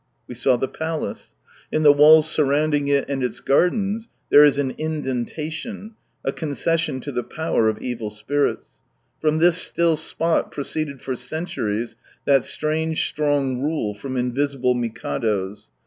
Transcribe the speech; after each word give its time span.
We 0.27 0.33
saw 0.33 0.57
the 0.57 0.67
palace. 0.67 1.35
In 1.71 1.83
the 1.83 1.93
wall 1.93 2.23
surrounding 2.23 2.87
It 2.87 3.07
and 3.07 3.21
its 3.23 3.39
gardens 3.39 4.09
there 4.31 4.43
is 4.43 4.57
an 4.57 4.71
in 4.71 5.03
dentation, 5.03 5.91
a 6.25 6.31
concession 6.33 6.99
to 7.01 7.11
the 7.11 7.21
power 7.21 7.69
of 7.69 7.77
evil 7.77 8.09
spirits. 8.09 8.81
From 9.19 9.37
this 9.37 9.57
still 9.57 9.95
spot 9.97 10.51
proceeded 10.51 11.03
for 11.03 11.15
centuries 11.15 11.95
that 12.25 12.43
strange 12.43 13.07
strong 13.09 13.59
rule 13.61 13.93
from 13.93 14.17
invisible 14.17 14.73
Mikados. 14.73 15.67